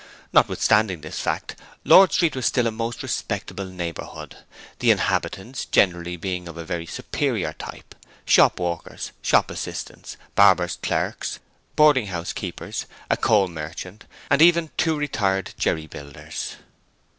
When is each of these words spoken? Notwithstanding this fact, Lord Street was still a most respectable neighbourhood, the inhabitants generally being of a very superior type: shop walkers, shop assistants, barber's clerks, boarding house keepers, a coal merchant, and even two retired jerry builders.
Notwithstanding 0.33 1.01
this 1.01 1.19
fact, 1.19 1.55
Lord 1.85 2.11
Street 2.11 2.35
was 2.35 2.47
still 2.47 2.65
a 2.65 2.71
most 2.71 3.03
respectable 3.03 3.65
neighbourhood, 3.67 4.35
the 4.79 4.89
inhabitants 4.89 5.65
generally 5.65 6.17
being 6.17 6.47
of 6.47 6.57
a 6.57 6.65
very 6.65 6.87
superior 6.87 7.53
type: 7.53 7.93
shop 8.25 8.59
walkers, 8.59 9.11
shop 9.21 9.51
assistants, 9.51 10.17
barber's 10.33 10.79
clerks, 10.81 11.37
boarding 11.75 12.07
house 12.07 12.33
keepers, 12.33 12.87
a 13.11 13.15
coal 13.15 13.47
merchant, 13.47 14.05
and 14.31 14.41
even 14.41 14.71
two 14.75 14.97
retired 14.97 15.53
jerry 15.55 15.85
builders. 15.85 16.55